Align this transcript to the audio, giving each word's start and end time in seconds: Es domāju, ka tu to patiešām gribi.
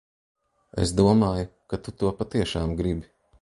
Es 0.83 0.93
domāju, 0.99 1.49
ka 1.75 1.79
tu 1.89 1.95
to 2.01 2.11
patiešām 2.23 2.75
gribi. 2.81 3.09